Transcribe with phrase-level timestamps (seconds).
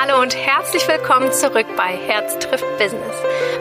[0.00, 3.16] Hallo und herzlich willkommen zurück bei Herz trifft Business.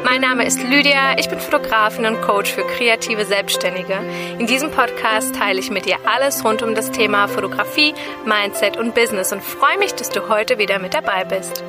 [0.05, 3.95] Mein Name ist Lydia, ich bin Fotografin und Coach für kreative Selbstständige.
[4.37, 8.93] In diesem Podcast teile ich mit dir alles rund um das Thema Fotografie, Mindset und
[8.93, 11.63] Business und freue mich, dass du heute wieder mit dabei bist.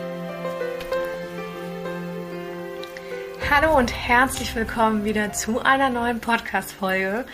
[3.51, 7.25] Hallo und herzlich willkommen wieder zu einer neuen Podcast-Folge.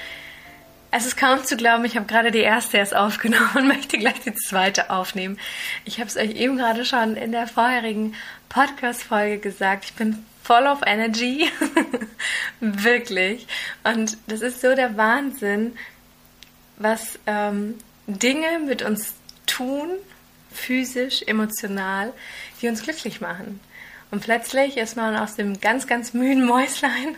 [0.96, 4.20] Es ist kaum zu glauben, ich habe gerade die erste erst aufgenommen und möchte gleich
[4.20, 5.40] die zweite aufnehmen.
[5.84, 8.14] Ich habe es euch eben gerade schon in der vorherigen
[8.48, 9.86] Podcast-Folge gesagt.
[9.86, 11.50] Ich bin voll of energy.
[12.60, 13.48] Wirklich.
[13.82, 15.76] Und das ist so der Wahnsinn,
[16.76, 17.74] was ähm,
[18.06, 19.14] Dinge mit uns
[19.46, 19.88] tun,
[20.52, 22.12] physisch, emotional,
[22.62, 23.58] die uns glücklich machen.
[24.12, 27.16] Und plötzlich ist man aus dem ganz, ganz müden Mäuslein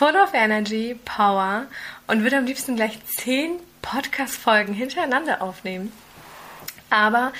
[0.00, 1.66] full of energy, power
[2.06, 5.92] und würde am liebsten gleich zehn Podcast-Folgen hintereinander aufnehmen.
[6.88, 7.34] Aber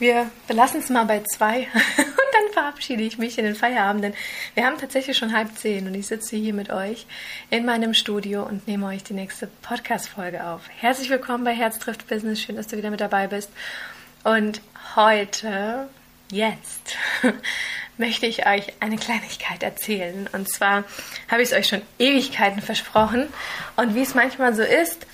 [0.00, 1.60] wir belassen es mal bei zwei
[1.98, 4.14] und dann verabschiede ich mich in den Feierabend, denn
[4.54, 7.06] wir haben tatsächlich schon halb zehn und ich sitze hier mit euch
[7.48, 10.62] in meinem Studio und nehme euch die nächste Podcast-Folge auf.
[10.80, 12.40] Herzlich willkommen bei Herz trifft Business.
[12.40, 13.50] Schön, dass du wieder mit dabei bist.
[14.24, 14.60] Und
[14.96, 15.88] heute,
[16.32, 16.96] jetzt,
[18.00, 20.28] möchte ich euch eine Kleinigkeit erzählen.
[20.32, 20.84] Und zwar
[21.28, 23.28] habe ich es euch schon Ewigkeiten versprochen.
[23.76, 25.06] Und wie es manchmal so ist,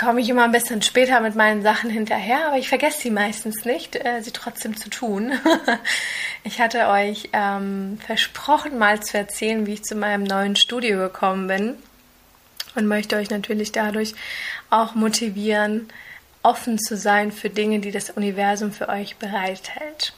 [0.00, 3.64] komme ich immer ein bisschen später mit meinen Sachen hinterher, aber ich vergesse sie meistens
[3.64, 5.38] nicht, äh, sie trotzdem zu tun.
[6.44, 11.46] ich hatte euch ähm, versprochen, mal zu erzählen, wie ich zu meinem neuen Studio gekommen
[11.46, 11.76] bin
[12.74, 14.14] und möchte euch natürlich dadurch
[14.70, 15.88] auch motivieren,
[16.42, 20.14] offen zu sein für Dinge, die das Universum für euch bereithält.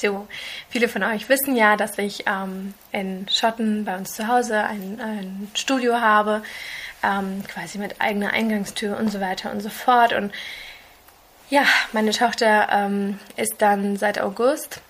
[0.00, 0.26] So,
[0.70, 4.98] viele von euch wissen ja, dass ich ähm, in Schotten bei uns zu Hause ein,
[4.98, 6.42] ein Studio habe,
[7.02, 10.14] ähm, quasi mit eigener Eingangstür und so weiter und so fort.
[10.14, 10.32] Und
[11.50, 14.80] ja, meine Tochter ähm, ist dann seit August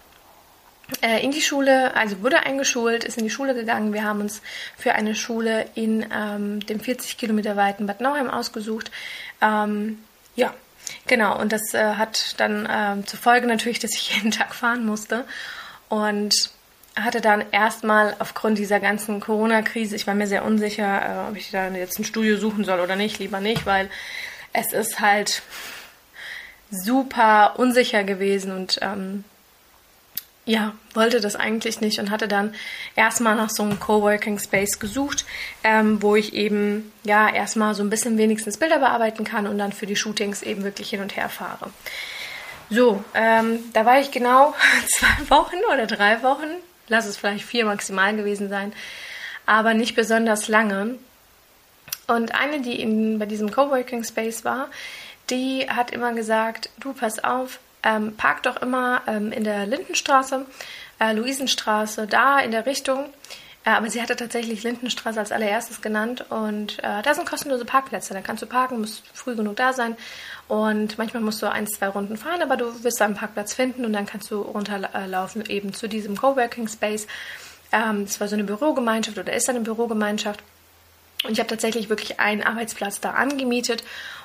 [1.02, 3.92] äh, in die Schule, also wurde eingeschult, ist in die Schule gegangen.
[3.92, 4.42] Wir haben uns
[4.78, 8.92] für eine Schule in ähm, dem 40 Kilometer weiten Bad Nauheim ausgesucht.
[9.42, 9.98] Ähm,
[10.36, 10.54] ja,
[11.06, 14.84] Genau, und das äh, hat dann äh, zur Folge natürlich, dass ich jeden Tag fahren
[14.84, 15.24] musste.
[15.88, 16.50] Und
[16.96, 21.50] hatte dann erstmal aufgrund dieser ganzen Corona-Krise, ich war mir sehr unsicher, äh, ob ich
[21.50, 23.88] da jetzt ein Studio suchen soll oder nicht, lieber nicht, weil
[24.52, 25.42] es ist halt
[26.70, 29.24] super unsicher gewesen und ähm,
[30.50, 32.52] ja, wollte das eigentlich nicht und hatte dann
[32.96, 35.24] erstmal nach so einem Coworking Space gesucht,
[35.62, 39.72] ähm, wo ich eben ja erstmal so ein bisschen wenigstens Bilder bearbeiten kann und dann
[39.72, 41.70] für die Shootings eben wirklich hin und her fahre.
[42.68, 44.54] So, ähm, da war ich genau
[44.88, 46.48] zwei Wochen oder drei Wochen,
[46.88, 48.72] lass es vielleicht vier maximal gewesen sein,
[49.46, 50.96] aber nicht besonders lange.
[52.08, 54.68] Und eine, die in, bei diesem Coworking Space war,
[55.30, 60.46] die hat immer gesagt, du pass auf, ähm, parkt doch immer ähm, in der Lindenstraße,
[60.98, 63.06] äh, Luisenstraße, da in der Richtung.
[63.64, 68.14] Äh, aber sie hatte tatsächlich Lindenstraße als allererstes genannt und äh, da sind kostenlose Parkplätze.
[68.14, 69.96] Da kannst du parken, musst früh genug da sein
[70.48, 73.92] und manchmal musst du ein, zwei Runden fahren, aber du wirst einen Parkplatz finden und
[73.92, 77.06] dann kannst du runterlaufen eben zu diesem Coworking Space.
[77.72, 80.42] Ähm, das war so eine Bürogemeinschaft oder ist eine Bürogemeinschaft.
[81.24, 83.84] Und ich habe tatsächlich wirklich einen Arbeitsplatz da angemietet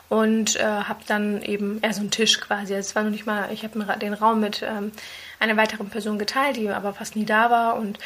[0.10, 2.74] und äh, habe dann eben eher so einen Tisch quasi.
[2.74, 4.92] Also es war noch nicht mal, ich habe den Raum mit ähm,
[5.40, 8.00] einer weiteren Person geteilt, die aber fast nie da war und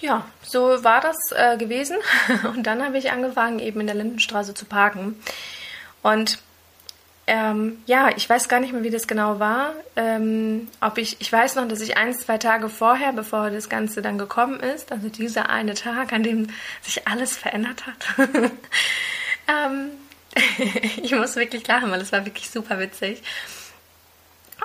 [0.00, 1.96] ja, so war das äh, gewesen.
[2.44, 5.16] Und dann habe ich angefangen, eben in der Lindenstraße zu parken.
[6.02, 6.38] Und
[7.26, 9.74] ähm, ja, ich weiß gar nicht mehr, wie das genau war.
[9.96, 14.00] Ähm, ob ich, ich weiß noch, dass ich ein, zwei Tage vorher, bevor das Ganze
[14.00, 16.46] dann gekommen ist, also dieser eine Tag, an dem
[16.80, 18.06] sich alles verändert hat,
[19.48, 19.90] ähm,
[21.02, 23.22] ich muss wirklich lachen, weil es war wirklich super witzig.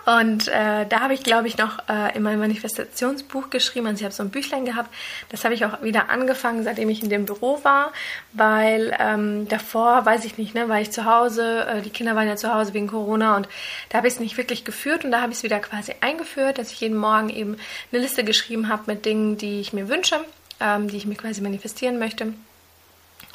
[0.05, 3.87] Und äh, da habe ich, glaube ich, noch äh, in meinem Manifestationsbuch geschrieben.
[3.87, 4.93] Also ich habe so ein Büchlein gehabt.
[5.29, 7.93] Das habe ich auch wieder angefangen, seitdem ich in dem Büro war,
[8.33, 11.65] weil ähm, davor, weiß ich nicht, ne, war ich zu Hause.
[11.67, 13.47] Äh, die Kinder waren ja zu Hause wegen Corona und
[13.89, 16.57] da habe ich es nicht wirklich geführt und da habe ich es wieder quasi eingeführt,
[16.57, 17.57] dass ich jeden Morgen eben
[17.91, 20.19] eine Liste geschrieben habe mit Dingen, die ich mir wünsche,
[20.59, 22.33] ähm, die ich mir quasi manifestieren möchte.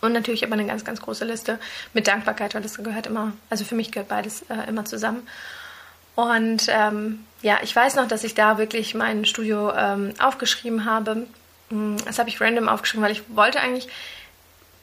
[0.00, 1.58] Und natürlich aber eine ganz, ganz große Liste
[1.92, 5.26] mit Dankbarkeit, weil das gehört immer, also für mich gehört beides äh, immer zusammen.
[6.14, 11.26] Und ähm, ja, ich weiß noch, dass ich da wirklich mein Studio ähm, aufgeschrieben habe.
[11.70, 13.88] Hm, das habe ich random aufgeschrieben, weil ich wollte eigentlich,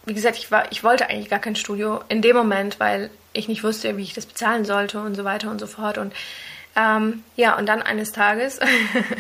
[0.06, 3.48] wie gesagt, ich, war, ich wollte eigentlich gar kein Studio in dem Moment, weil ich
[3.48, 5.98] nicht wusste, wie ich das bezahlen sollte und so weiter und so fort.
[5.98, 6.14] Und
[6.76, 8.60] ähm, ja, und dann eines Tages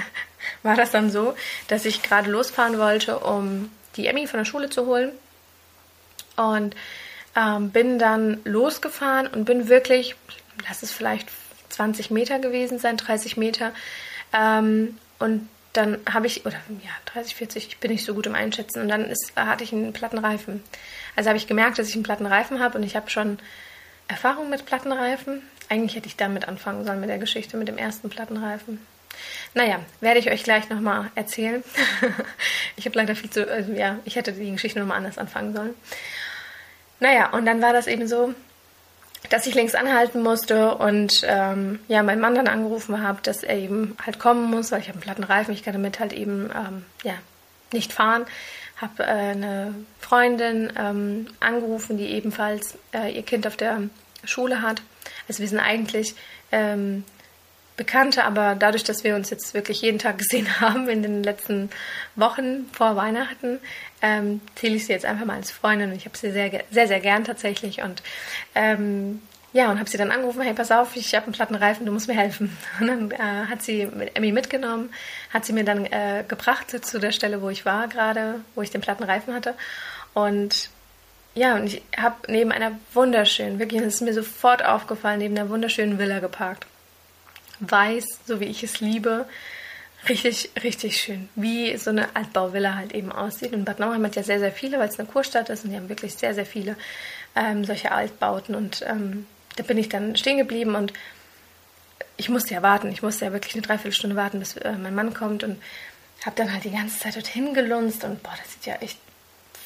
[0.63, 1.35] war das dann so,
[1.67, 5.11] dass ich gerade losfahren wollte, um die Emmy von der Schule zu holen
[6.37, 6.75] und
[7.35, 10.15] ähm, bin dann losgefahren und bin wirklich,
[10.67, 11.29] lass es vielleicht
[11.69, 13.71] 20 Meter gewesen sein, 30 Meter,
[14.33, 18.35] Ähm, und dann habe ich, oder ja, 30, 40, ich bin nicht so gut im
[18.35, 18.81] Einschätzen.
[18.81, 20.63] Und dann ist, hatte ich einen Plattenreifen.
[21.15, 23.39] Also habe ich gemerkt, dass ich einen Plattenreifen habe und ich habe schon
[24.07, 25.41] Erfahrung mit Plattenreifen.
[25.69, 28.79] Eigentlich hätte ich damit anfangen sollen mit der Geschichte mit dem ersten Plattenreifen.
[29.53, 31.63] Naja, werde ich euch gleich nochmal erzählen.
[32.75, 35.73] ich habe leider viel zu, also ja, ich hätte die Geschichte nochmal anders anfangen sollen.
[36.99, 38.33] Naja, und dann war das eben so,
[39.29, 43.57] dass ich links anhalten musste und ähm, ja, meinen Mann dann angerufen habe, dass er
[43.57, 46.51] eben halt kommen muss, weil ich habe einen platten Reifen, ich kann damit halt eben
[46.55, 47.13] ähm, ja,
[47.71, 48.25] nicht fahren.
[48.77, 53.83] Habe äh, eine Freundin ähm, angerufen, die ebenfalls äh, ihr Kind auf der
[54.25, 54.81] Schule hat.
[55.27, 56.15] Also wir sind eigentlich
[56.51, 57.03] ähm,
[57.77, 61.69] Bekannte, aber dadurch, dass wir uns jetzt wirklich jeden Tag gesehen haben in den letzten
[62.15, 63.59] Wochen vor Weihnachten,
[64.01, 65.91] ähm, zähle ich sie jetzt einfach mal als Freundin.
[65.93, 68.01] Ich habe sie sehr, sehr, sehr gern tatsächlich und
[68.53, 71.85] ähm, ja, und habe sie dann angerufen, hey, pass auf, ich habe einen platten Reifen,
[71.85, 72.57] du musst mir helfen.
[72.81, 74.89] Und dann äh, hat sie Emmy mitgenommen,
[75.33, 78.69] hat sie mir dann äh, gebracht zu der Stelle, wo ich war gerade, wo ich
[78.69, 79.53] den platten Reifen hatte.
[80.13, 80.69] Und
[81.35, 85.49] ja, und ich habe neben einer wunderschönen, wirklich, das ist mir sofort aufgefallen, neben einer
[85.49, 86.67] wunderschönen Villa geparkt
[87.59, 89.25] weiß, so wie ich es liebe.
[90.07, 91.29] Richtig, richtig schön.
[91.35, 93.53] Wie so eine Altbauvilla halt eben aussieht.
[93.53, 95.77] Und Bad Nauheim hat ja sehr, sehr viele, weil es eine Kurstadt ist und die
[95.77, 96.75] haben wirklich sehr, sehr viele
[97.35, 98.55] ähm, solche Altbauten.
[98.55, 99.25] Und ähm,
[99.55, 100.93] da bin ich dann stehen geblieben und
[102.17, 102.91] ich musste ja warten.
[102.91, 105.61] Ich musste ja wirklich eine Dreiviertelstunde warten, bis äh, mein Mann kommt und
[106.25, 108.97] habe dann halt die ganze Zeit dorthin gelunzt und boah, das sieht ja echt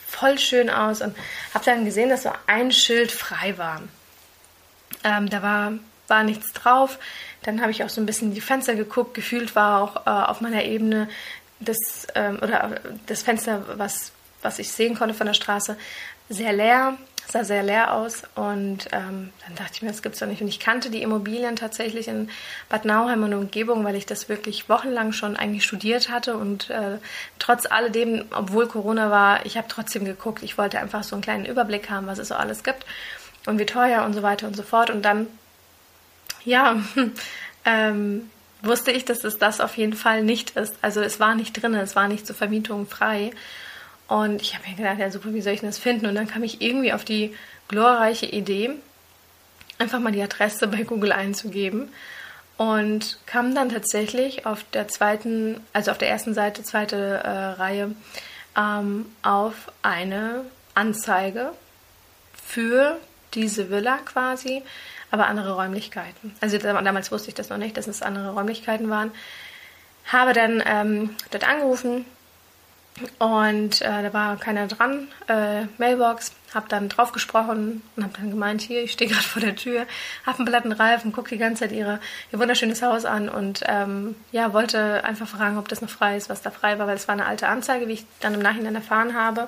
[0.07, 1.15] voll schön aus und
[1.53, 3.81] habe dann gesehen, dass so ein Schild frei war.
[5.03, 5.74] Ähm, da war,
[6.09, 7.00] war nichts drauf.
[7.44, 9.13] Dann habe ich auch so ein bisschen in die Fenster geguckt.
[9.13, 11.07] Gefühlt war auch äh, auf meiner Ebene
[11.59, 14.11] das, ähm, oder das Fenster, was,
[14.41, 15.77] was ich sehen konnte von der Straße,
[16.29, 16.97] sehr leer,
[17.27, 18.23] sah sehr leer aus.
[18.35, 20.41] Und ähm, dann dachte ich mir, das gibt es doch nicht.
[20.41, 22.29] Und ich kannte die Immobilien tatsächlich in
[22.69, 26.38] Bad Nauheim und Umgebung, weil ich das wirklich wochenlang schon eigentlich studiert hatte.
[26.38, 26.97] Und äh,
[27.39, 30.44] trotz alledem, obwohl Corona war, ich habe trotzdem geguckt.
[30.44, 32.85] Ich wollte einfach so einen kleinen Überblick haben, was es so alles gibt
[33.45, 34.89] und wie teuer und so weiter und so fort.
[34.89, 35.27] Und dann
[36.45, 36.81] ja,
[37.65, 38.30] ähm,
[38.62, 40.75] wusste ich, dass es das auf jeden Fall nicht ist.
[40.81, 43.31] Also es war nicht drin, es war nicht zur Vermietung frei.
[44.07, 46.07] Und ich habe mir gedacht, ja super, wie soll ich das finden?
[46.07, 47.36] Und dann kam ich irgendwie auf die
[47.68, 48.71] glorreiche Idee,
[49.77, 51.89] einfach mal die Adresse bei Google einzugeben
[52.57, 57.95] und kam dann tatsächlich auf der zweiten, also auf der ersten Seite, zweite äh, Reihe,
[58.57, 60.44] ähm, auf eine
[60.74, 61.51] Anzeige
[62.44, 62.97] für
[63.33, 64.63] diese Villa quasi
[65.11, 66.33] aber andere Räumlichkeiten.
[66.41, 69.11] Also damals wusste ich das noch nicht, dass es andere Räumlichkeiten waren.
[70.06, 72.06] Habe dann ähm, dort angerufen
[73.17, 78.29] und äh, da war keiner dran, äh, Mailbox, habe dann drauf gesprochen und habe dann
[78.29, 79.85] gemeint, hier, ich stehe gerade vor der Tür,
[80.25, 82.00] habe einen platten Reifen, gucke die ganze Zeit ihre,
[82.31, 86.29] ihr wunderschönes Haus an und ähm, ja, wollte einfach fragen, ob das noch frei ist,
[86.29, 88.75] was da frei war, weil es war eine alte Anzeige, wie ich dann im Nachhinein
[88.75, 89.47] erfahren habe.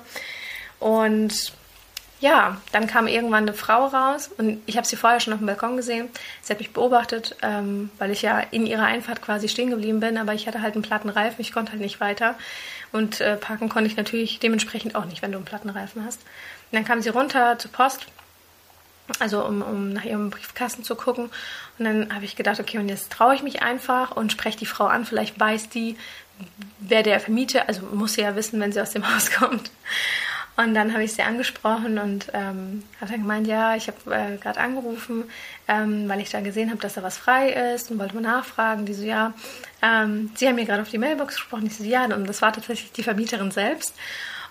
[0.80, 1.54] Und
[2.22, 5.48] ja, dann kam irgendwann eine Frau raus und ich habe sie vorher schon auf dem
[5.48, 6.08] Balkon gesehen.
[6.44, 10.20] Sie hat mich beobachtet, ähm, weil ich ja in ihrer Einfahrt quasi stehen geblieben bin,
[10.20, 12.36] aber ich hatte halt einen platten Reifen, ich konnte halt nicht weiter.
[12.92, 16.22] Und äh, parken konnte ich natürlich dementsprechend auch nicht, wenn du einen platten Reifen hast.
[16.22, 18.06] Und dann kam sie runter zur Post,
[19.20, 21.32] also um, um nach ihrem Briefkasten zu gucken.
[21.80, 24.68] Und dann habe ich gedacht, okay, und jetzt traue ich mich einfach und spreche die
[24.68, 25.06] Frau an.
[25.06, 25.98] Vielleicht weiß die,
[26.80, 29.72] wer der Vermieter, also muss sie ja wissen, wenn sie aus dem Haus kommt.
[30.64, 34.38] Und dann habe ich sie angesprochen und ähm, hat dann gemeint, ja, ich habe äh,
[34.38, 35.24] gerade angerufen,
[35.68, 38.86] ähm, weil ich da gesehen habe, dass da was frei ist und wollte mal nachfragen.
[38.86, 39.34] Die so, ja,
[39.82, 41.66] ähm, sie haben mir gerade auf die Mailbox gesprochen.
[41.66, 43.96] Ich so, ja, und das war tatsächlich die Vermieterin selbst.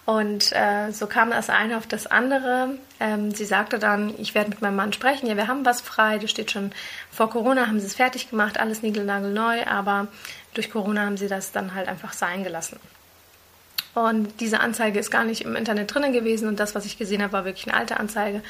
[0.05, 2.71] Und äh, so kam das eine auf das andere.
[2.99, 5.29] Ähm, sie sagte dann, ich werde mit meinem Mann sprechen.
[5.29, 6.19] Ja, wir haben was frei.
[6.19, 6.73] Das steht schon
[7.13, 9.65] vor Corona, haben sie es fertig gemacht, alles niegelnagelneu.
[9.67, 10.09] Aber
[10.55, 12.81] durch Corona haben sie das dann halt einfach sein gelassen.
[13.95, 17.23] Und diese Anzeige ist gar nicht im Internet drinnen gewesen und das, was ich gesehen
[17.23, 18.43] habe, war wirklich eine alte Anzeige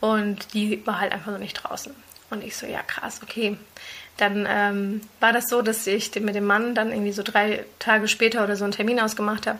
[0.00, 1.94] und die war halt einfach so nicht draußen.
[2.30, 3.56] Und ich so, ja krass, okay.
[4.16, 8.08] Dann ähm, war das so, dass ich mit dem Mann dann irgendwie so drei Tage
[8.08, 9.58] später oder so einen Termin ausgemacht habe,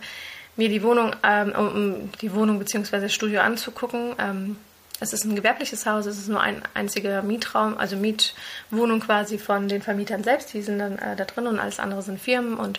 [0.56, 3.08] mir die Wohnung, ähm, um die Wohnung bzw.
[3.08, 4.14] Studio anzugucken.
[4.18, 4.56] Ähm,
[5.00, 9.66] es ist ein gewerbliches Haus, es ist nur ein einziger Mietraum, also Mietwohnung quasi von
[9.66, 10.52] den Vermietern selbst.
[10.52, 12.78] Die sind dann äh, da drin und alles andere sind Firmen und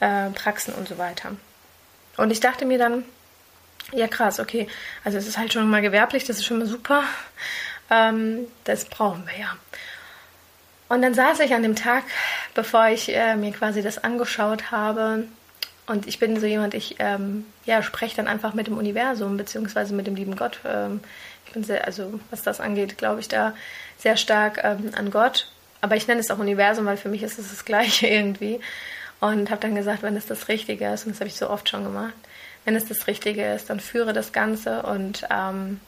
[0.00, 1.32] äh, Praxen und so weiter.
[2.18, 3.04] Und ich dachte mir dann,
[3.92, 4.68] ja krass, okay,
[5.04, 7.04] also es ist halt schon mal gewerblich, das ist schon mal super.
[7.90, 9.56] Ähm, das brauchen wir ja.
[10.88, 12.04] Und dann saß ich an dem Tag,
[12.54, 15.24] bevor ich äh, mir quasi das angeschaut habe.
[15.86, 19.94] Und ich bin so jemand, ich ähm, ja, spreche dann einfach mit dem Universum, beziehungsweise
[19.94, 20.60] mit dem lieben Gott.
[20.66, 21.00] Ähm,
[21.46, 23.54] ich bin sehr, also was das angeht, glaube ich da
[23.96, 25.50] sehr stark ähm, an Gott.
[25.80, 28.60] aber ich nenne es auch Universum, weil für mich ist es das Gleiche irgendwie.
[29.20, 31.68] Und habe dann gesagt, wenn es das Richtige ist, und das habe ich so oft
[31.68, 32.14] schon gemacht,
[32.64, 35.80] wenn es das Richtige ist, dann führe das Ganze und ähm,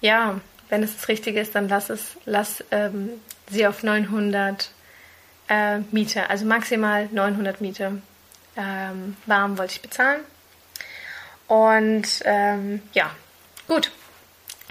[0.00, 3.10] ja, wenn es das Richtige ist, dann lass es, lass ähm,
[3.50, 4.70] sie auf 900
[5.48, 8.00] äh, Miete, also maximal 900 Miete
[8.56, 10.20] ähm, warm wollte ich bezahlen.
[11.46, 13.10] Und ähm, ja,
[13.66, 13.90] gut,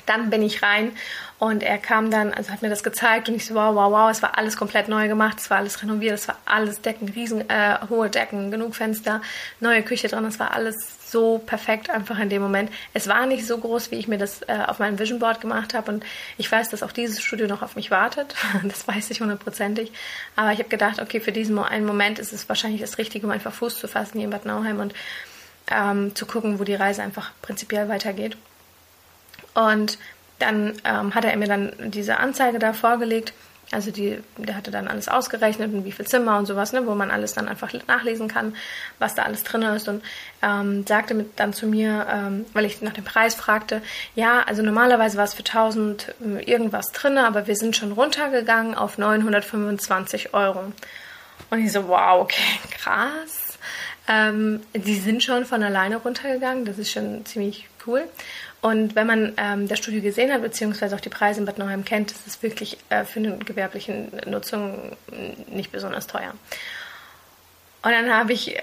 [0.10, 0.92] dann bin ich rein
[1.38, 4.10] und er kam dann, also hat mir das gezeigt und ich so, wow, wow, wow,
[4.10, 7.50] es war alles komplett neu gemacht, es war alles renoviert, es war alles Decken, riesen
[7.50, 9.22] äh, hohe Decken, genug Fenster,
[9.60, 10.76] neue Küche drin, es war alles
[11.10, 12.72] so perfekt einfach in dem Moment.
[12.94, 15.74] Es war nicht so groß, wie ich mir das äh, auf meinem Vision Board gemacht
[15.74, 16.04] habe und
[16.38, 19.92] ich weiß, dass auch dieses Studio noch auf mich wartet, das weiß ich hundertprozentig,
[20.36, 23.32] aber ich habe gedacht, okay, für diesen einen Moment ist es wahrscheinlich das Richtige, um
[23.32, 24.94] einfach Fuß zu fassen hier in Bad Nauheim und
[25.72, 28.36] ähm, zu gucken, wo die Reise einfach prinzipiell weitergeht.
[29.60, 29.98] Und
[30.40, 33.34] dann ähm, hat er mir dann diese Anzeige da vorgelegt.
[33.72, 36.96] Also die, der hatte dann alles ausgerechnet und wie viel Zimmer und sowas, ne, wo
[36.96, 38.56] man alles dann einfach nachlesen kann,
[38.98, 39.88] was da alles drin ist.
[39.88, 40.04] Und
[40.42, 43.84] ähm, sagte mit, dann zu mir, ähm, weil ich nach dem Preis fragte,
[44.16, 48.74] ja, also normalerweise war es für 1000 äh, irgendwas drin, aber wir sind schon runtergegangen
[48.74, 50.72] auf 925 Euro.
[51.52, 53.49] Und ich so, wow, okay, krass.
[54.10, 58.06] Ähm, die sind schon von alleine runtergegangen, das ist schon ziemlich cool.
[58.62, 61.86] Und wenn man ähm, das Studio gesehen hat, beziehungsweise auch die Preise in Bad Nauheim
[61.86, 64.98] kennt, ist es wirklich äh, für eine gewerbliche Nutzung
[65.48, 66.34] nicht besonders teuer.
[67.84, 68.58] Und dann habe ich,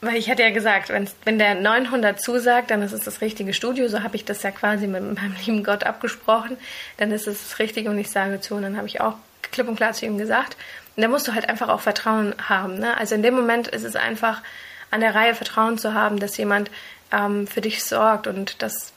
[0.00, 0.90] weil ich hatte ja gesagt,
[1.24, 3.88] wenn der 900 zusagt, dann ist es das richtige Studio.
[3.88, 6.56] So habe ich das ja quasi mit meinem lieben Gott abgesprochen.
[6.96, 8.54] Dann ist es das Richtige und ich sage zu.
[8.54, 9.14] Und dann habe ich auch
[9.52, 10.56] klipp und klar zu ihm gesagt.
[10.96, 12.78] Und da musst du halt einfach auch Vertrauen haben.
[12.78, 12.96] Ne?
[12.96, 14.42] Also in dem Moment ist es einfach
[14.90, 16.70] an der Reihe Vertrauen zu haben, dass jemand
[17.12, 18.92] ähm, für dich sorgt und dass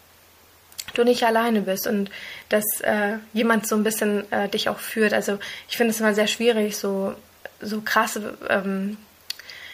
[0.94, 2.10] du nicht alleine bist und
[2.50, 5.14] dass äh, jemand so ein bisschen äh, dich auch führt.
[5.14, 7.14] Also ich finde es immer sehr schwierig, so,
[7.62, 8.98] so krasse ähm,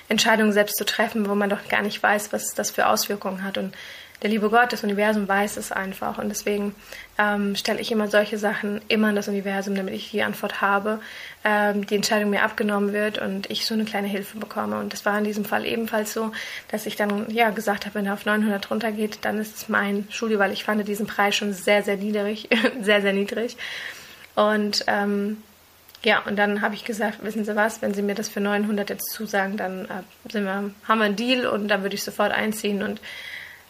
[0.08, 3.58] Entscheidungen selbst zu treffen, wo man doch gar nicht weiß, was das für Auswirkungen hat.
[3.58, 3.76] Und
[4.22, 6.18] der liebe Gott, das Universum weiß es einfach.
[6.18, 6.74] Und deswegen
[7.18, 11.00] ähm, stelle ich immer solche Sachen immer in das Universum, damit ich die Antwort habe,
[11.44, 14.80] ähm, die Entscheidung mir abgenommen wird und ich so eine kleine Hilfe bekomme.
[14.80, 16.32] Und das war in diesem Fall ebenfalls so,
[16.70, 20.08] dass ich dann ja gesagt habe, wenn er auf 900 runtergeht, dann ist es mein
[20.10, 22.50] Studio, weil ich fand diesen Preis schon sehr, sehr niedrig,
[22.82, 23.58] sehr, sehr niedrig.
[24.36, 25.44] Und ähm,
[26.04, 28.90] ja, und dann habe ich gesagt, wissen Sie was, wenn Sie mir das für 900
[28.92, 32.84] jetzt zusagen, dann äh, wir, haben wir einen Deal und dann würde ich sofort einziehen
[32.84, 33.02] und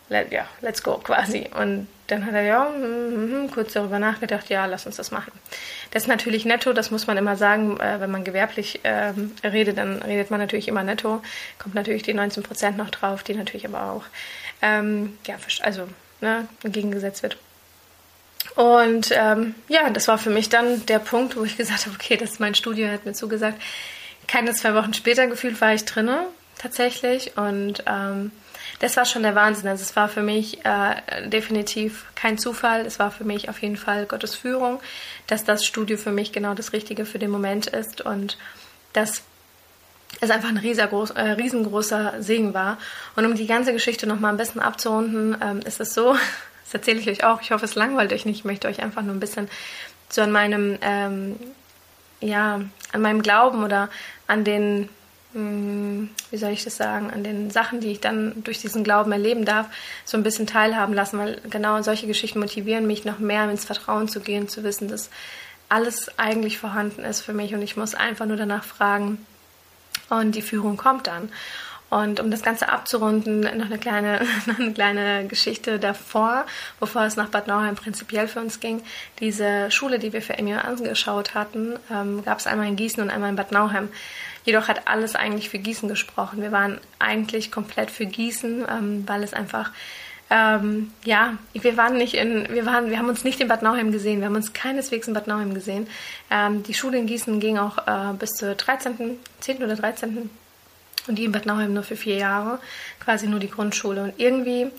[0.09, 1.49] let, ja, let's go quasi.
[1.59, 5.31] Und dann hat er ja mm, mm, kurz darüber nachgedacht, ja, lass uns das machen.
[5.91, 7.79] Das ist natürlich netto, das muss man immer sagen.
[7.79, 11.21] Äh, wenn man gewerblich äh, redet, dann redet man natürlich immer netto.
[11.57, 14.03] Kommt natürlich die 19 Prozent noch drauf, die natürlich aber auch
[14.61, 15.87] ähm, ja, also
[16.21, 17.37] ne, entgegengesetzt wird.
[18.55, 22.15] Und ähm, ja, das war für mich dann der Punkt, wo ich gesagt habe, okay,
[22.15, 23.61] das ist mein Studio, hat mir zugesagt.
[24.27, 28.31] Keine zwei Wochen später gefühlt war ich drinne tatsächlich und ähm,
[28.79, 29.67] das war schon der Wahnsinn.
[29.67, 32.85] Also es war für mich äh, definitiv kein Zufall.
[32.85, 34.79] Es war für mich auf jeden Fall Gottes Führung,
[35.27, 38.37] dass das Studio für mich genau das Richtige für den Moment ist und
[38.93, 39.23] dass
[40.21, 42.77] es einfach ein äh, riesengroßer Segen war.
[43.15, 46.13] Und um die ganze Geschichte nochmal ein bisschen abzurunden, ähm, ist es so,
[46.63, 49.01] das erzähle ich euch auch, ich hoffe, es langweilt euch nicht, ich möchte euch einfach
[49.01, 49.49] nur ein bisschen
[50.09, 51.35] so an meinem, ähm,
[52.21, 53.89] ja, an meinem Glauben oder
[54.27, 54.89] an den
[55.35, 59.43] wie soll ich das sagen, an den Sachen, die ich dann durch diesen Glauben erleben
[59.43, 59.67] darf,
[60.05, 64.07] so ein bisschen teilhaben lassen, weil genau solche Geschichten motivieren mich, noch mehr ins Vertrauen
[64.07, 65.09] zu gehen, zu wissen, dass
[65.67, 69.25] alles eigentlich vorhanden ist für mich und ich muss einfach nur danach fragen
[70.09, 71.29] und die Führung kommt dann.
[71.89, 76.45] Und um das Ganze abzurunden, noch eine kleine, noch eine kleine Geschichte davor,
[76.79, 78.81] bevor es nach Bad Nauheim prinzipiell für uns ging.
[79.19, 83.09] Diese Schule, die wir für Emil angeschaut hatten, ähm, gab es einmal in Gießen und
[83.09, 83.89] einmal in Bad Nauheim.
[84.43, 86.41] Jedoch hat alles eigentlich für Gießen gesprochen.
[86.41, 89.71] Wir waren eigentlich komplett für Gießen, ähm, weil es einfach
[90.29, 93.91] ähm, ja, wir waren nicht in, wir waren, wir haben uns nicht in Bad Nauheim
[93.91, 95.87] gesehen, wir haben uns keineswegs in Bad Nauheim gesehen.
[96.31, 99.63] Ähm, die Schule in Gießen ging auch äh, bis zur 13., 10.
[99.63, 100.29] oder 13.
[101.07, 102.59] und die in Bad Nauheim nur für vier Jahre,
[102.99, 104.03] quasi nur die Grundschule.
[104.03, 104.71] Und irgendwie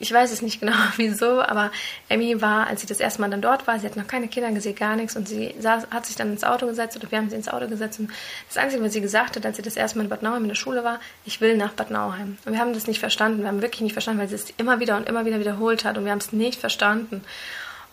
[0.00, 1.70] ich weiß es nicht genau wieso, aber
[2.08, 4.50] Emmy war, als sie das erste Mal dann dort war, sie hat noch keine Kinder
[4.50, 7.30] gesehen, gar nichts und sie saß, hat sich dann ins Auto gesetzt oder wir haben
[7.30, 8.10] sie ins Auto gesetzt und
[8.48, 10.48] das Einzige, was sie gesagt hat, als sie das erste Mal in Bad Nauheim in
[10.48, 12.38] der Schule war, ich will nach Bad Nauheim.
[12.44, 14.80] Und wir haben das nicht verstanden, wir haben wirklich nicht verstanden, weil sie es immer
[14.80, 17.22] wieder und immer wieder wiederholt hat und wir haben es nicht verstanden.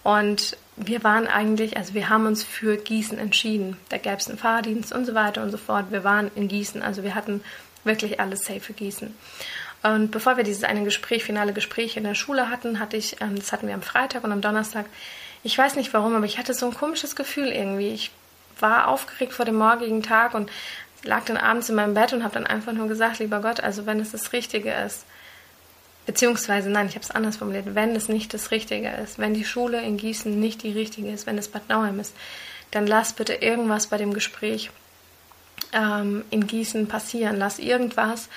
[0.03, 3.77] Und wir waren eigentlich, also wir haben uns für Gießen entschieden.
[3.89, 5.87] Da gäbe es einen Fahrdienst und so weiter und so fort.
[5.89, 7.43] Wir waren in Gießen, also wir hatten
[7.83, 9.13] wirklich alles safe für Gießen.
[9.83, 13.35] Und bevor wir dieses eine Gespräch, finale Gespräch in der Schule hatten, hatte ich, ähm,
[13.35, 14.85] das hatten wir am Freitag und am Donnerstag,
[15.43, 17.89] ich weiß nicht warum, aber ich hatte so ein komisches Gefühl irgendwie.
[17.89, 18.11] Ich
[18.59, 20.51] war aufgeregt vor dem morgigen Tag und
[21.03, 23.85] lag dann abends in meinem Bett und habe dann einfach nur gesagt, lieber Gott, also
[23.85, 25.05] wenn es das Richtige ist,
[26.07, 29.45] beziehungsweise nein, ich habe es anders formuliert, wenn es nicht das Richtige ist, wenn die
[29.45, 32.15] Schule in Gießen nicht die richtige ist, wenn es Bad Nauheim ist,
[32.71, 34.71] dann lass bitte irgendwas bei dem Gespräch
[35.73, 37.37] ähm, in Gießen passieren.
[37.37, 38.29] Lass irgendwas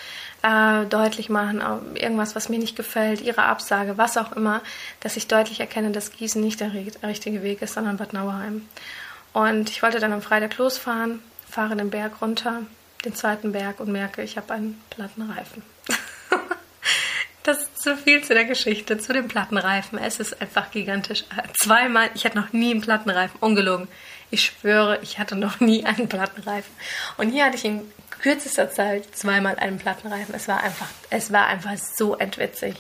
[0.42, 1.62] äh, deutlich machen,
[1.94, 4.62] irgendwas, was mir nicht gefällt, ihre Absage, was auch immer,
[5.00, 8.68] dass ich deutlich erkenne, dass Gießen nicht der richtige Weg ist, sondern Bad Nauheim.
[9.32, 12.62] Und ich wollte dann am Freitag losfahren, fahre den Berg runter,
[13.04, 15.62] den zweiten Berg und merke, ich habe einen platten Reifen.
[17.42, 19.98] Das ist zu viel zu der Geschichte, zu dem Plattenreifen.
[19.98, 21.24] Es ist einfach gigantisch.
[21.58, 23.88] Zweimal, ich hatte noch nie einen Plattenreifen, ungelogen.
[24.30, 26.72] Ich schwöre, ich hatte noch nie einen Plattenreifen.
[27.16, 27.82] Und hier hatte ich in
[28.20, 30.34] kürzester Zeit zweimal einen Plattenreifen.
[30.34, 32.76] Es war einfach, es war einfach so entwitzig.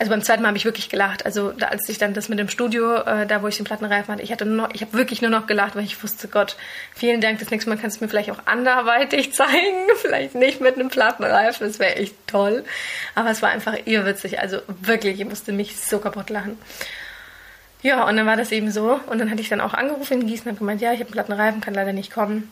[0.00, 1.26] Also beim zweiten Mal habe ich wirklich gelacht.
[1.26, 4.14] Also da, als ich dann das mit dem Studio, äh, da wo ich den Plattenreifen
[4.14, 6.56] hatte, ich hatte nur noch, ich habe wirklich nur noch gelacht, weil ich wusste, Gott,
[6.94, 7.38] vielen Dank.
[7.38, 11.66] Das nächste Mal kannst du mir vielleicht auch anderweitig zeigen, vielleicht nicht mit einem Plattenreifen.
[11.66, 12.64] Das wäre echt toll.
[13.14, 14.40] Aber es war einfach irrwitzig.
[14.40, 16.56] Also wirklich, ich musste mich so kaputt lachen.
[17.82, 18.98] Ja, und dann war das eben so.
[19.06, 21.12] Und dann hatte ich dann auch angerufen in Gießen und gemeint, ja, ich habe einen
[21.12, 22.50] Plattenreifen, kann leider nicht kommen.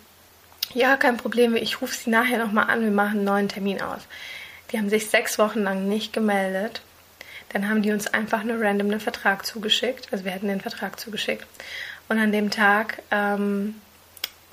[0.74, 4.02] Ja, kein Problem, ich rufe sie nachher nochmal an, wir machen einen neuen Termin aus.
[4.70, 6.82] Die haben sich sechs Wochen lang nicht gemeldet
[7.50, 10.08] dann haben die uns einfach nur random einen Vertrag zugeschickt.
[10.12, 11.46] Also wir hätten den Vertrag zugeschickt.
[12.08, 13.76] Und an dem Tag, ähm,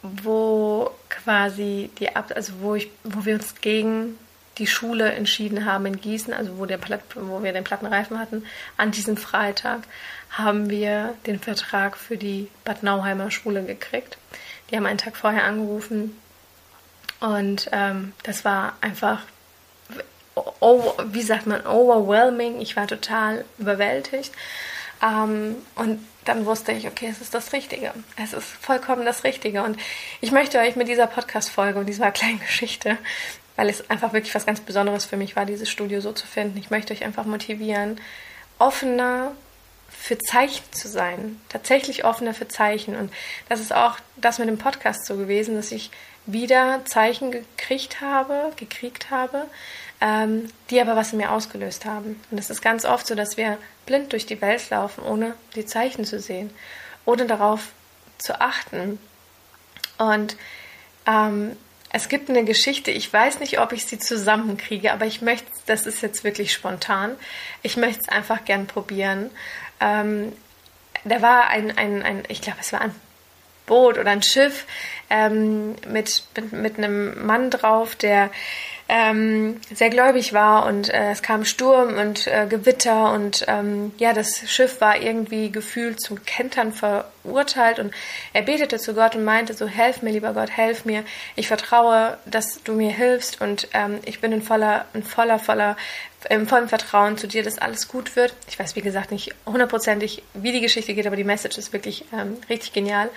[0.01, 4.17] wo quasi die Ab also wo ich, wo wir uns gegen
[4.57, 8.45] die Schule entschieden haben in Gießen, also wo, der Platt, wo wir den Plattenreifen hatten,
[8.77, 9.81] an diesem Freitag
[10.29, 14.17] haben wir den Vertrag für die Bad Nauheimer Schule gekriegt.
[14.69, 16.15] Die haben einen Tag vorher angerufen
[17.19, 19.21] und ähm, das war einfach
[20.59, 22.59] over, wie sagt man, overwhelming.
[22.61, 24.31] Ich war total überwältigt.
[25.03, 27.93] Ähm, und dann wusste ich, okay, es ist das Richtige.
[28.21, 29.63] Es ist vollkommen das Richtige.
[29.63, 29.79] Und
[30.21, 32.97] ich möchte euch mit dieser Podcast-Folge und dieser kleinen Geschichte,
[33.55, 36.57] weil es einfach wirklich was ganz Besonderes für mich war, dieses Studio so zu finden,
[36.57, 37.99] ich möchte euch einfach motivieren,
[38.59, 39.31] offener
[39.89, 42.95] für Zeichen zu sein, tatsächlich offener für Zeichen.
[42.95, 43.11] Und
[43.49, 45.89] das ist auch das mit dem Podcast so gewesen, dass ich
[46.25, 49.45] wieder Zeichen gekriegt habe, gekriegt habe,
[50.01, 52.19] ähm, die aber was in mir ausgelöst haben.
[52.31, 55.65] Und es ist ganz oft so, dass wir blind durch die Welt laufen, ohne die
[55.65, 56.51] Zeichen zu sehen,
[57.05, 57.69] ohne darauf
[58.17, 58.99] zu achten.
[59.97, 60.35] Und
[61.07, 61.55] ähm,
[61.91, 65.85] es gibt eine Geschichte, ich weiß nicht, ob ich sie zusammenkriege, aber ich möchte, das
[65.85, 67.15] ist jetzt wirklich spontan,
[67.61, 69.31] ich möchte es einfach gern probieren.
[69.79, 70.33] Ähm,
[71.05, 72.93] da war ein, ein, ein ich glaube, es war ein
[73.65, 74.65] Boot oder ein Schiff
[75.09, 78.29] ähm, mit, mit, mit einem Mann drauf, der
[78.87, 84.13] ähm, sehr gläubig war und äh, es kam Sturm und äh, Gewitter und ähm, ja,
[84.13, 87.91] das Schiff war irgendwie gefühlt zum Kentern verurteilt und
[88.33, 91.03] er betete zu Gott und meinte so, helf mir, lieber Gott, helf mir,
[91.35, 95.77] ich vertraue, dass du mir hilfst und ähm, ich bin in voller, in voller, voller,
[96.29, 98.33] im vollen Vertrauen zu dir, dass alles gut wird.
[98.47, 102.05] Ich weiß, wie gesagt, nicht hundertprozentig, wie die Geschichte geht, aber die Message ist wirklich
[102.13, 103.09] ähm, richtig genial.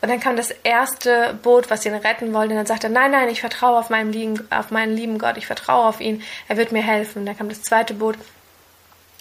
[0.00, 2.50] Und dann kam das erste Boot, was ihn retten wollte.
[2.50, 5.36] Und dann sagte er, nein, nein, ich vertraue auf meinen, lieben, auf meinen lieben Gott,
[5.36, 7.20] ich vertraue auf ihn, er wird mir helfen.
[7.20, 8.16] Und dann kam das zweite Boot.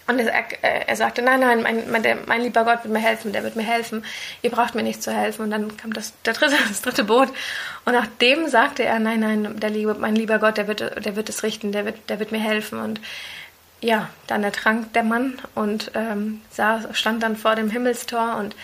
[0.08, 3.34] Und er, er sagte, nein, nein, mein, mein, der, mein, lieber Gott wird mir helfen,
[3.34, 4.06] der wird mir helfen,
[4.44, 5.42] ihr braucht mir nicht zu helfen.
[5.44, 7.30] Und dann kam das, der dritte, das dritte Boot.
[7.86, 11.30] Und nachdem sagte er, nein, nein, der liebe, mein lieber Gott, der wird, der wird
[11.30, 12.80] es richten, der wird, der wird mir helfen.
[12.80, 13.00] Und
[13.82, 18.56] ja, dann ertrank der Mann und ähm, sah, stand dann vor dem Himmelstor und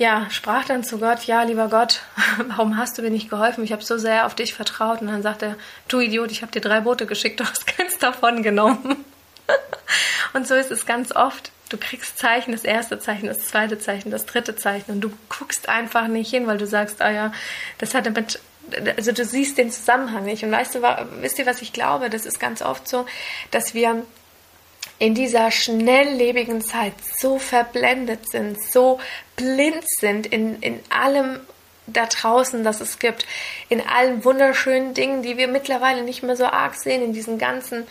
[0.00, 2.00] ja, sprach dann zu Gott, ja, lieber Gott,
[2.48, 3.62] warum hast du mir nicht geholfen?
[3.62, 5.02] Ich habe so sehr auf dich vertraut.
[5.02, 5.56] Und dann sagte er,
[5.88, 9.04] du Idiot, ich habe dir drei Boote geschickt, du hast keins davon genommen.
[10.32, 11.52] und so ist es ganz oft.
[11.68, 15.68] Du kriegst Zeichen, das erste Zeichen, das zweite Zeichen, das dritte Zeichen und du guckst
[15.68, 17.32] einfach nicht hin, weil du sagst, ah ja,
[17.78, 18.40] das hat damit
[18.96, 20.44] also du siehst den Zusammenhang nicht.
[20.44, 20.82] Und weißt du,
[21.20, 22.08] wisst ihr, was ich glaube?
[22.08, 23.04] Das ist ganz oft so,
[23.50, 24.02] dass wir
[25.00, 29.00] in dieser schnelllebigen Zeit so verblendet sind, so
[29.34, 31.40] blind sind in, in allem
[31.86, 33.26] da draußen, das es gibt,
[33.70, 37.86] in allen wunderschönen Dingen, die wir mittlerweile nicht mehr so arg sehen, in diesen ganzen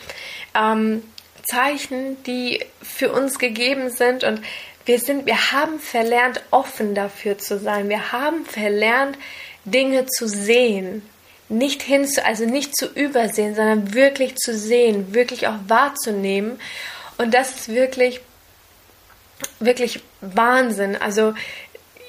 [0.54, 1.02] ähm,
[1.42, 4.40] Zeichen, die für uns gegeben sind und
[4.86, 7.88] wir sind, wir haben verlernt, offen dafür zu sein.
[7.88, 9.18] Wir haben verlernt,
[9.64, 11.02] Dinge zu sehen.
[11.48, 16.58] Nicht hin, also nicht zu übersehen, sondern wirklich zu sehen, wirklich auch wahrzunehmen
[17.20, 18.22] und das ist wirklich,
[19.58, 20.96] wirklich Wahnsinn.
[20.96, 21.34] Also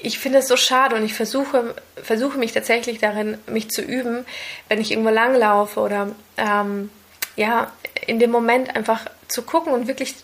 [0.00, 4.24] ich finde es so schade und ich versuche, versuche mich tatsächlich darin, mich zu üben,
[4.70, 6.88] wenn ich irgendwo langlaufe oder ähm,
[7.36, 7.70] ja,
[8.06, 10.14] in dem Moment einfach zu gucken und wirklich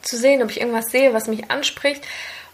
[0.00, 2.02] zu sehen, ob ich irgendwas sehe, was mich anspricht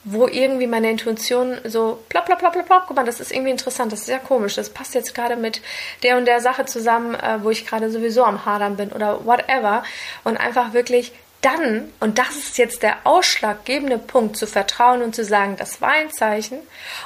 [0.04, 3.50] wo irgendwie meine Intuition so plopp, plopp, plopp, plopp, plopp, guck mal, das ist irgendwie
[3.50, 5.62] interessant, das ist sehr komisch, das passt jetzt gerade mit
[6.02, 9.82] der und der Sache zusammen, äh, wo ich gerade sowieso am Hadern bin oder whatever
[10.22, 11.12] und einfach wirklich
[11.44, 15.90] dann, und das ist jetzt der ausschlaggebende Punkt, zu vertrauen und zu sagen, das war
[15.90, 16.58] ein Zeichen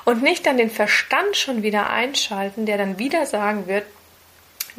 [0.04, 3.84] und nicht dann den Verstand schon wieder einschalten, der dann wieder sagen wird,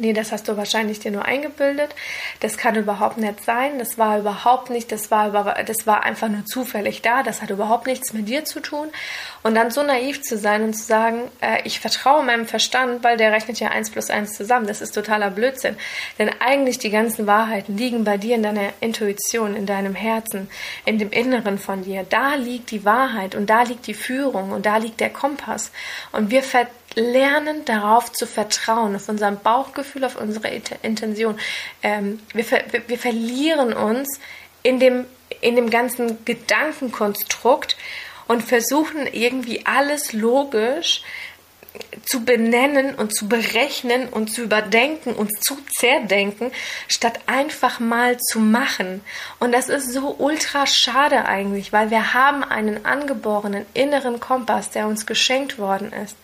[0.00, 1.94] nee, das hast du wahrscheinlich dir nur eingebildet,
[2.40, 5.30] das kann überhaupt nicht sein, das war überhaupt nicht, das war,
[5.64, 8.88] das war einfach nur zufällig da, das hat überhaupt nichts mit dir zu tun.
[9.42, 13.16] Und dann so naiv zu sein und zu sagen, äh, ich vertraue meinem Verstand, weil
[13.16, 15.76] der rechnet ja eins plus eins zusammen, das ist totaler Blödsinn.
[16.18, 20.50] Denn eigentlich die ganzen Wahrheiten liegen bei dir in deiner Intuition, in deinem Herzen,
[20.84, 22.04] in dem Inneren von dir.
[22.08, 25.72] Da liegt die Wahrheit und da liegt die Führung und da liegt der Kompass.
[26.12, 30.48] Und wir ver lernen darauf zu vertrauen, auf unser Bauchgefühl, auf unsere
[30.82, 31.38] Intention.
[31.82, 34.20] Ähm, wir, ver wir verlieren uns
[34.62, 35.06] in dem,
[35.40, 37.76] in dem ganzen Gedankenkonstrukt
[38.28, 41.02] und versuchen irgendwie alles logisch
[42.04, 46.50] zu benennen und zu berechnen und zu überdenken und zu zerdenken,
[46.88, 49.02] statt einfach mal zu machen.
[49.38, 54.88] Und das ist so ultra schade eigentlich, weil wir haben einen angeborenen inneren Kompass, der
[54.88, 56.16] uns geschenkt worden ist.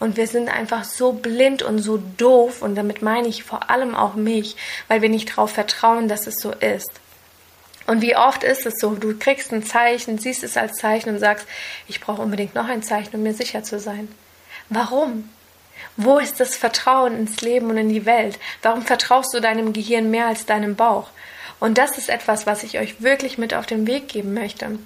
[0.00, 3.94] Und wir sind einfach so blind und so doof, und damit meine ich vor allem
[3.94, 4.56] auch mich,
[4.88, 6.90] weil wir nicht darauf vertrauen, dass es so ist.
[7.86, 11.18] Und wie oft ist es so, du kriegst ein Zeichen, siehst es als Zeichen und
[11.18, 11.46] sagst,
[11.86, 14.08] ich brauche unbedingt noch ein Zeichen, um mir sicher zu sein.
[14.68, 15.28] Warum?
[15.96, 18.38] Wo ist das Vertrauen ins Leben und in die Welt?
[18.62, 21.08] Warum vertraust du deinem Gehirn mehr als deinem Bauch?
[21.58, 24.78] Und das ist etwas, was ich euch wirklich mit auf den Weg geben möchte.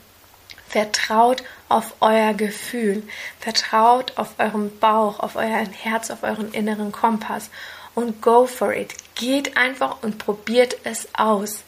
[0.68, 3.02] Vertraut auf euer Gefühl,
[3.38, 7.50] vertraut auf euren Bauch, auf euer Herz, auf euren inneren Kompass
[7.94, 8.94] und go for it.
[9.14, 11.62] Geht einfach und probiert es aus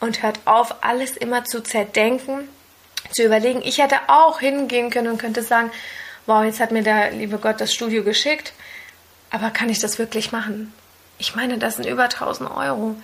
[0.00, 2.48] und hört auf, alles immer zu zerdenken,
[3.12, 3.62] zu überlegen.
[3.62, 5.70] Ich hätte auch hingehen können und könnte sagen,
[6.26, 8.52] wow, jetzt hat mir der liebe Gott das Studio geschickt,
[9.30, 10.72] aber kann ich das wirklich machen?
[11.18, 12.96] Ich meine, das sind über 1000 Euro.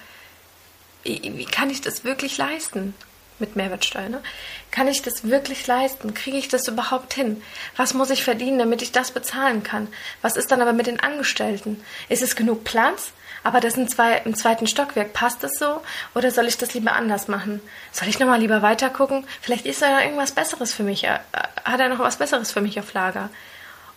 [1.02, 2.94] Wie kann ich das wirklich leisten?
[3.38, 4.22] Mit Mehrwertsteuer, ne?
[4.70, 6.14] Kann ich das wirklich leisten?
[6.14, 7.42] Kriege ich das überhaupt hin?
[7.76, 9.88] Was muss ich verdienen, damit ich das bezahlen kann?
[10.22, 11.82] Was ist dann aber mit den Angestellten?
[12.08, 13.12] Ist es genug Platz?
[13.42, 15.12] Aber das sind zwei im zweiten Stockwerk.
[15.12, 15.82] Passt das so?
[16.14, 17.60] Oder soll ich das lieber anders machen?
[17.92, 19.26] Soll ich nochmal lieber weiter gucken?
[19.42, 21.04] Vielleicht ist da ja irgendwas Besseres für mich.
[21.04, 21.18] Äh,
[21.64, 23.28] hat er noch was Besseres für mich auf Lager?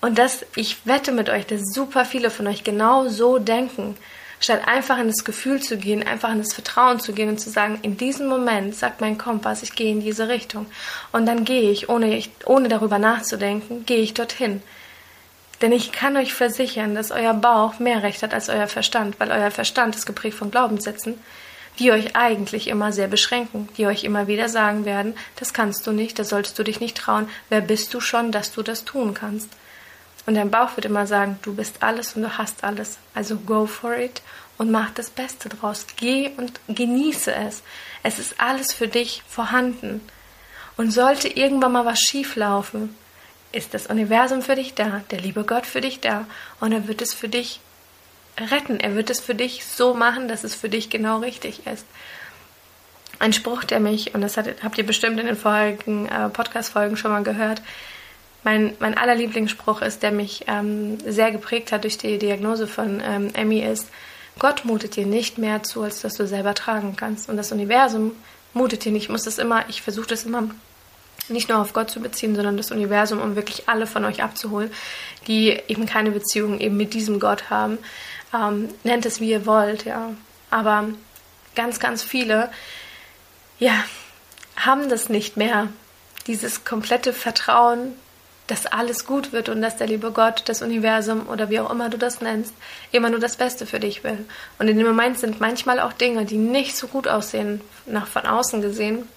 [0.02, 3.97] Und das, ich wette mit euch, dass super viele von euch genau so denken
[4.39, 7.50] statt einfach in das Gefühl zu gehen, einfach in das Vertrauen zu gehen und zu
[7.50, 10.67] sagen, in diesem Moment sagt mein Kompass, ich gehe in diese Richtung.
[11.12, 14.62] Und dann gehe ich, ohne, ohne darüber nachzudenken, gehe ich dorthin.
[15.62, 19.32] Denn ich kann euch versichern, dass euer Bauch mehr Recht hat als euer Verstand, weil
[19.32, 21.15] euer Verstand ist geprägt von Glaubenssätzen,
[21.80, 25.91] die euch eigentlich immer sehr beschränken, die euch immer wieder sagen werden, das kannst du
[25.91, 29.13] nicht, das solltest du dich nicht trauen, wer bist du schon, dass du das tun
[29.13, 29.50] kannst.
[30.27, 32.97] Und dein Bauch wird immer sagen, du bist alles und du hast alles.
[33.15, 34.21] Also go for it
[34.57, 35.87] und mach das Beste draus.
[35.95, 37.63] Geh und genieße es.
[38.03, 40.01] Es ist alles für dich vorhanden.
[40.75, 42.93] Und sollte irgendwann mal was schief laufen,
[43.53, 46.25] ist das Universum für dich da, der liebe Gott für dich da
[46.59, 47.61] und er wird es für dich
[48.37, 48.81] retten.
[48.81, 51.85] Er wird es für dich so machen, dass es für dich genau richtig ist.
[53.19, 57.11] Ein Spruch, der mich, und das habt ihr bestimmt in den vorigen äh, Podcast-Folgen schon
[57.11, 57.61] mal gehört,
[58.47, 63.01] mein, mein aller Lieblingsspruch ist, der mich ähm, sehr geprägt hat durch die Diagnose von
[63.05, 63.89] ähm, Emmy, ist,
[64.39, 67.27] Gott mutet dir nicht mehr zu, als dass du selber tragen kannst.
[67.27, 68.13] Und das Universum
[68.53, 69.03] mutet dir nicht.
[69.03, 70.47] Ich muss das immer, ich versuche das immer
[71.27, 74.71] nicht nur auf Gott zu beziehen, sondern das Universum, um wirklich alle von euch abzuholen,
[75.27, 77.77] die eben keine Beziehung eben mit diesem Gott haben.
[78.33, 80.12] Ähm, nennt es wie ihr wollt, ja.
[80.51, 80.88] Aber
[81.53, 82.49] ganz, ganz viele,
[83.60, 83.73] ja,
[84.55, 85.67] haben das nicht mehr.
[86.27, 87.93] Dieses komplette Vertrauen
[88.47, 91.89] dass alles gut wird und dass der liebe Gott, das Universum oder wie auch immer
[91.89, 92.53] du das nennst,
[92.91, 94.25] immer nur das Beste für dich will.
[94.57, 98.25] Und in dem Moment sind manchmal auch Dinge, die nicht so gut aussehen, nach von
[98.25, 99.07] außen gesehen,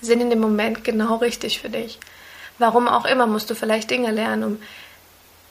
[0.00, 1.98] sind in dem Moment genau richtig für dich.
[2.58, 4.58] Warum auch immer musst du vielleicht Dinge lernen, um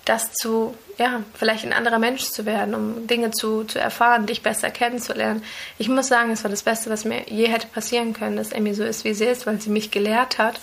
[0.06, 4.44] das zu, ja, vielleicht ein anderer Mensch zu werden, um Dinge zu, zu erfahren, dich
[4.44, 5.44] besser kennenzulernen.
[5.80, 8.74] Ich muss sagen, es war das Beste, was mir je hätte passieren können, dass Emmy
[8.76, 10.60] so ist, wie sie ist, weil sie mich gelehrt hat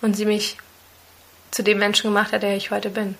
[0.00, 0.56] und sie mich
[1.50, 3.16] zu dem Menschen gemacht hat, der ich heute bin.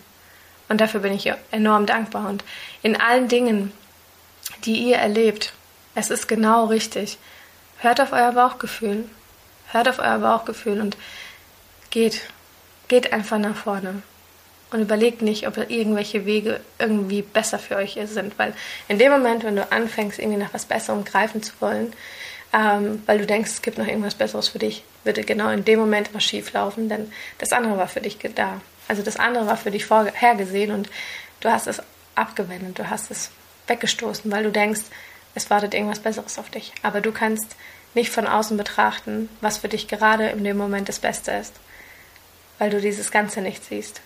[0.69, 2.29] Und dafür bin ich enorm dankbar.
[2.29, 2.45] Und
[2.83, 3.73] in allen Dingen,
[4.65, 5.53] die ihr erlebt,
[5.95, 7.19] es ist genau richtig.
[7.79, 9.09] Hört auf euer Bauchgefühl.
[9.73, 10.97] Hört auf euer Bauchgefühl und
[11.91, 12.23] geht.
[12.87, 14.03] Geht einfach nach vorne.
[14.71, 18.39] Und überlegt nicht, ob irgendwelche Wege irgendwie besser für euch sind.
[18.39, 18.55] Weil
[18.87, 21.93] in dem Moment, wenn du anfängst, irgendwie nach was Besserem greifen zu wollen,
[22.53, 25.79] ähm, weil du denkst, es gibt noch irgendwas Besseres für dich, würde genau in dem
[25.79, 28.61] Moment was schief laufen, denn das andere war für dich da.
[28.89, 30.91] Also das andere war für dich vorhergesehen und
[31.41, 31.81] du hast es
[32.15, 33.31] abgewendet, du hast es
[33.69, 34.83] weggestoßen, weil du denkst,
[35.35, 36.73] es wartet irgendwas Besseres auf dich.
[36.83, 37.55] Aber du kannst
[37.95, 41.55] nicht von außen betrachten, was für dich gerade in dem Moment das Beste ist,
[42.59, 44.01] weil du dieses Ganze nicht siehst.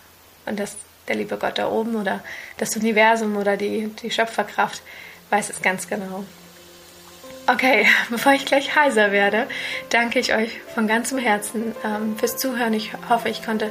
[0.46, 0.76] Und dass
[1.08, 2.22] der liebe Gott da oben oder
[2.58, 4.82] das Universum oder die, die Schöpferkraft
[5.30, 6.24] weiß es ganz genau.
[7.46, 9.46] Okay, bevor ich gleich heiser werde,
[9.90, 12.72] danke ich euch von ganzem Herzen ähm, fürs Zuhören.
[12.72, 13.70] Ich hoffe, ich konnte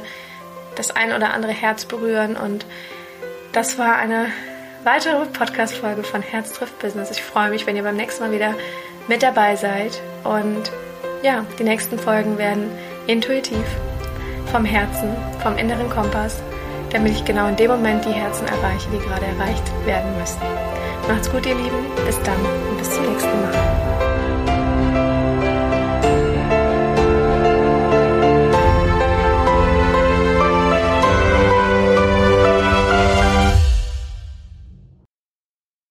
[0.76, 2.66] das ein oder andere Herz berühren und
[3.52, 4.26] das war eine
[4.84, 7.10] weitere Podcast-Folge von Herz trifft Business.
[7.10, 8.54] Ich freue mich, wenn ihr beim nächsten Mal wieder
[9.08, 10.70] mit dabei seid und
[11.22, 12.70] ja, die nächsten Folgen werden
[13.06, 13.64] intuitiv
[14.50, 16.42] vom Herzen, vom inneren Kompass,
[16.90, 20.83] damit ich genau in dem Moment die Herzen erreiche, die gerade erreicht werden müssen.
[21.08, 21.84] Macht's gut, ihr Lieben.
[22.06, 22.40] Bis dann
[22.70, 23.83] und bis zum nächsten Mal.